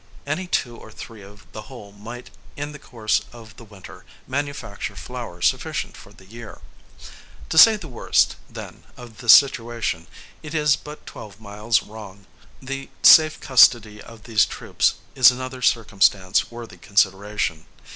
Any 0.25 0.47
two 0.47 0.75
or 0.75 0.89
three 0.89 1.21
of 1.21 1.45
the 1.51 1.61
whole 1.69 1.91
might, 1.91 2.31
in 2.57 2.71
the 2.71 2.79
course 2.79 3.21
of 3.31 3.55
the 3.57 3.63
winter, 3.63 4.03
manufacture 4.25 4.95
flour 4.95 5.43
sufficient 5.43 5.95
for 5.95 6.11
the 6.11 6.25
year. 6.25 6.59
To 7.49 7.57
say 7.59 7.75
the 7.75 7.87
worst, 7.87 8.35
then, 8.49 8.81
of 8.97 9.19
this 9.19 9.33
situation, 9.33 10.07
it 10.41 10.55
is 10.55 10.75
but 10.75 11.05
twelve 11.05 11.39
miles 11.39 11.83
wrong. 11.83 12.25
The 12.59 12.89
safe 13.03 13.39
custody 13.41 14.01
of 14.01 14.23
these 14.23 14.45
troops 14.47 14.95
is 15.13 15.29
another 15.29 15.61
circumstance 15.61 16.49
worthy 16.49 16.79
consideration. 16.79 17.67